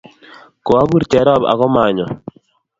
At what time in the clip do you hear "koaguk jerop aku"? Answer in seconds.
0.65-1.65